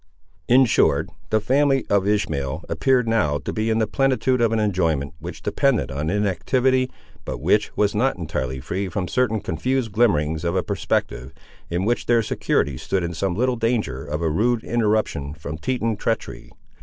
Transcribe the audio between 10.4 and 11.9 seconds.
of a perspective, in